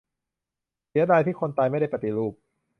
[0.89, 2.33] "เสียดายคนตายไม่ได้ปฏิรูป"